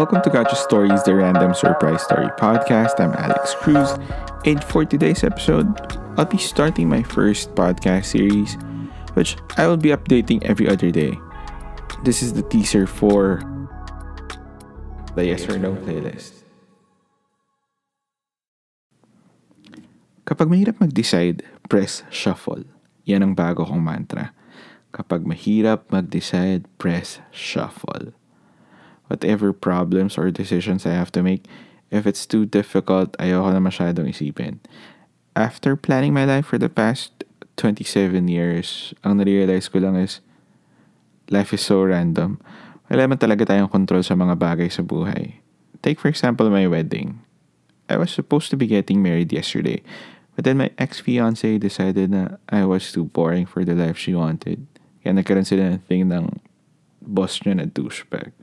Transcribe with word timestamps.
Welcome 0.00 0.24
to 0.24 0.32
Gotcha 0.32 0.56
Stories, 0.56 1.04
the 1.04 1.12
random 1.12 1.52
surprise 1.52 2.00
story 2.00 2.32
podcast. 2.40 2.96
I'm 2.96 3.12
Alex 3.12 3.52
Cruz, 3.60 3.92
and 4.48 4.64
for 4.64 4.88
today's 4.88 5.24
episode, 5.24 5.68
I'll 6.16 6.24
be 6.24 6.40
starting 6.40 6.88
my 6.88 7.04
first 7.04 7.52
podcast 7.52 8.16
series, 8.16 8.56
which 9.12 9.36
I 9.60 9.68
will 9.68 9.76
be 9.76 9.92
updating 9.92 10.40
every 10.48 10.64
other 10.72 10.88
day. 10.88 11.20
This 12.00 12.24
is 12.24 12.32
the 12.32 12.48
teaser 12.48 12.88
for 12.88 13.44
the 15.20 15.28
Yes 15.28 15.44
or 15.44 15.60
No 15.60 15.76
playlist. 15.84 16.32
Kapag 20.24 20.48
mahirap 20.48 20.80
mag-decide, 20.80 21.44
press 21.68 22.08
shuffle. 22.08 22.64
Yan 23.04 23.20
ang 23.20 23.34
bago 23.36 23.68
kong 23.68 23.84
mantra. 23.84 24.32
Kapag 24.96 25.28
mahirap 25.28 25.92
mag-decide, 25.92 26.64
press 26.80 27.20
shuffle. 27.28 28.16
Whatever 29.06 29.52
problems 29.52 30.18
or 30.18 30.30
decisions 30.30 30.84
I 30.84 30.92
have 30.92 31.12
to 31.12 31.22
make, 31.22 31.46
if 31.90 32.06
it's 32.06 32.26
too 32.26 32.46
difficult, 32.46 33.14
ayoko 33.18 33.54
na 33.54 33.62
masyadong 33.62 34.10
isipin. 34.10 34.58
After 35.36 35.76
planning 35.76 36.14
my 36.14 36.24
life 36.24 36.46
for 36.46 36.58
the 36.58 36.72
past 36.72 37.24
27 37.56 38.26
years, 38.28 38.94
ang 39.04 39.20
narealize 39.20 39.70
ko 39.70 39.78
lang 39.78 39.96
is, 39.96 40.20
life 41.30 41.52
is 41.54 41.62
so 41.62 41.82
random. 41.84 42.40
Wala 42.90 43.08
man 43.08 43.18
talaga 43.18 43.46
tayong 43.46 43.70
control 43.70 44.02
sa 44.02 44.14
mga 44.14 44.34
bagay 44.38 44.70
sa 44.70 44.82
buhay. 44.82 45.42
Take 45.82 45.98
for 46.02 46.08
example 46.08 46.50
my 46.50 46.66
wedding. 46.66 47.22
I 47.86 47.96
was 47.96 48.10
supposed 48.10 48.50
to 48.50 48.58
be 48.58 48.66
getting 48.66 49.02
married 49.02 49.30
yesterday, 49.30 49.82
but 50.34 50.42
then 50.42 50.58
my 50.58 50.70
ex-fiancé 50.78 51.58
decided 51.62 52.10
na 52.10 52.42
I 52.50 52.66
was 52.66 52.90
too 52.90 53.06
boring 53.06 53.46
for 53.46 53.62
the 53.62 53.78
life 53.78 53.94
she 53.94 54.14
wanted. 54.14 54.66
Kaya 55.02 55.14
nagkaroon 55.14 55.46
sila 55.46 55.70
ng 55.70 55.82
thing 55.86 56.10
ng 56.10 56.42
boss 56.98 57.38
niya 57.46 57.62
na 57.62 57.66
douchebag. 57.70 58.34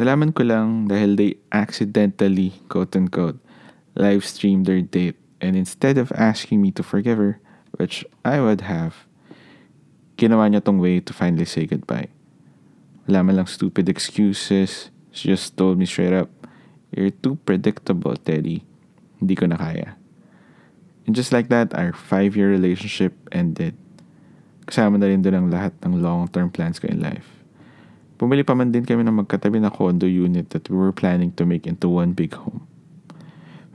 Nalaman 0.00 0.32
ko 0.32 0.48
lang 0.48 0.88
dahil 0.88 1.12
they 1.20 1.36
accidentally, 1.52 2.56
quote-unquote, 2.72 3.36
live 3.92 4.24
streamed 4.24 4.64
their 4.64 4.80
date 4.80 5.20
and 5.44 5.52
instead 5.52 6.00
of 6.00 6.08
asking 6.16 6.64
me 6.64 6.72
to 6.72 6.80
forgive 6.80 7.20
her, 7.20 7.36
which 7.76 8.08
I 8.24 8.40
would 8.40 8.64
have, 8.64 9.04
ginawa 10.16 10.48
niya 10.48 10.64
tong 10.64 10.80
way 10.80 11.04
to 11.04 11.12
finally 11.12 11.44
say 11.44 11.68
goodbye. 11.68 12.08
Wala 13.04 13.20
man 13.20 13.44
lang 13.44 13.48
stupid 13.48 13.92
excuses. 13.92 14.88
She 15.12 15.28
just 15.28 15.60
told 15.60 15.76
me 15.76 15.84
straight 15.84 16.16
up, 16.16 16.32
You're 16.96 17.12
too 17.12 17.36
predictable, 17.44 18.16
Teddy. 18.16 18.64
Hindi 19.20 19.34
ko 19.36 19.52
na 19.52 19.60
kaya. 19.60 20.00
And 21.04 21.12
just 21.12 21.28
like 21.28 21.52
that, 21.52 21.76
our 21.76 21.92
five-year 21.92 22.48
relationship 22.48 23.12
ended. 23.36 23.76
Kasama 24.64 24.96
na 24.96 25.12
rin 25.12 25.20
doon 25.20 25.44
ang 25.44 25.48
lahat 25.52 25.76
ng 25.84 26.00
long-term 26.00 26.48
plans 26.56 26.80
ko 26.80 26.88
in 26.88 27.04
life. 27.04 27.39
Bumili 28.20 28.44
pa 28.44 28.52
man 28.52 28.68
din 28.68 28.84
kami 28.84 29.00
ng 29.00 29.24
magkatabi 29.24 29.64
na 29.64 29.72
condo 29.72 30.04
unit 30.04 30.52
that 30.52 30.68
we 30.68 30.76
were 30.76 30.92
planning 30.92 31.32
to 31.40 31.48
make 31.48 31.64
into 31.64 31.88
one 31.88 32.12
big 32.12 32.36
home. 32.36 32.68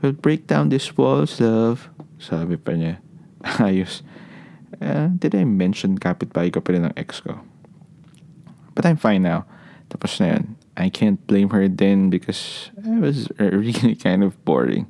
We'll 0.05 0.13
break 0.13 0.45
down 0.45 0.69
these 0.69 0.93
walls, 0.93 1.41
love. 1.41 1.89
Sabi 2.21 2.53
pa 2.53 2.77
niya. 2.77 3.01
Ayos. 3.57 4.05
Uh, 4.77 5.09
did 5.17 5.33
I 5.33 5.49
mention 5.49 5.97
kapitbahay 5.97 6.53
ko 6.53 6.61
pa 6.61 6.77
rin 6.77 6.85
ng 6.85 6.93
ex 6.93 7.25
ko? 7.25 7.41
But 8.77 8.85
I'm 8.85 9.01
fine 9.01 9.25
now. 9.25 9.49
Tapos 9.89 10.21
na 10.21 10.37
yun. 10.37 10.61
I 10.77 10.93
can't 10.93 11.17
blame 11.25 11.49
her 11.49 11.65
then 11.65 12.13
because 12.13 12.69
I 12.85 13.01
was 13.01 13.33
really 13.41 13.97
kind 13.97 14.21
of 14.21 14.37
boring. 14.45 14.85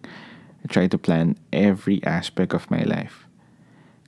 I 0.59 0.67
tried 0.67 0.91
to 0.91 0.99
plan 0.99 1.39
every 1.55 2.03
aspect 2.03 2.51
of 2.51 2.67
my 2.67 2.83
life. 2.83 3.23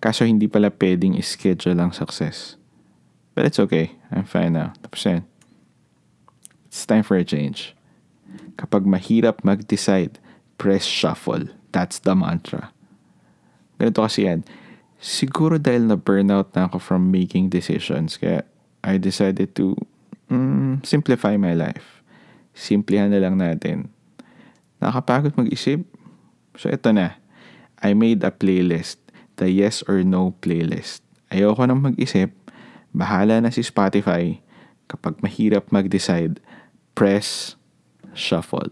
Kaso 0.04 0.28
hindi 0.28 0.52
pala 0.52 0.76
pwedeng 0.76 1.16
schedule 1.24 1.80
ang 1.80 1.96
success. 1.96 2.60
But 3.32 3.48
it's 3.48 3.64
okay. 3.64 3.96
I'm 4.12 4.28
fine 4.28 4.60
now. 4.60 4.76
Tapos 4.84 5.08
na 5.08 5.24
yun. 5.24 5.37
It's 6.78 6.86
time 6.86 7.02
for 7.02 7.18
a 7.18 7.26
change. 7.26 7.74
Kapag 8.62 8.86
mahirap 8.86 9.42
mag-decide, 9.42 10.22
press 10.62 10.86
shuffle. 10.86 11.50
That's 11.74 11.98
the 11.98 12.14
mantra. 12.14 12.70
Ganito 13.82 14.06
kasi 14.06 14.30
yan. 14.30 14.46
Siguro 15.02 15.58
dahil 15.58 15.90
na 15.90 15.98
burnout 15.98 16.54
na 16.54 16.70
ako 16.70 16.78
from 16.78 17.10
making 17.10 17.50
decisions, 17.50 18.22
kaya 18.22 18.46
I 18.86 19.02
decided 19.02 19.58
to 19.58 19.74
mm, 20.30 20.86
simplify 20.86 21.34
my 21.34 21.58
life. 21.58 22.06
Simplihan 22.54 23.10
na 23.10 23.26
lang 23.26 23.42
natin. 23.42 23.90
Nakapagod 24.78 25.34
mag-isip? 25.34 25.82
So 26.62 26.70
ito 26.70 26.94
na. 26.94 27.18
I 27.82 27.98
made 27.98 28.22
a 28.22 28.30
playlist. 28.30 29.02
The 29.42 29.50
yes 29.50 29.82
or 29.90 30.06
no 30.06 30.38
playlist. 30.46 31.02
Ayoko 31.34 31.66
nang 31.66 31.82
mag-isip. 31.82 32.30
Bahala 32.94 33.42
na 33.42 33.50
si 33.50 33.66
Spotify. 33.66 34.38
Kapag 34.86 35.26
mahirap 35.26 35.74
mag-decide, 35.74 36.38
press 36.98 37.56
shuffle. 38.16 38.72